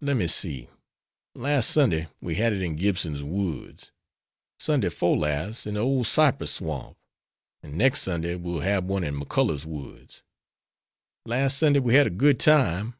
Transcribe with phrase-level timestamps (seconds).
[0.00, 0.68] "Lem me see.
[1.36, 3.92] Las' Sunday we had it in Gibson's woods;
[4.58, 6.96] Sunday 'fore las', in de old cypress swamp;
[7.62, 10.24] an' nex' Sunday we'el hab one in McCullough's woods.
[11.24, 12.96] Las' Sunday we had a good time.